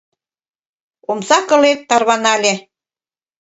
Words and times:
Омса 1.11 1.39
кылет 1.49 1.79
тарванале 1.89 2.53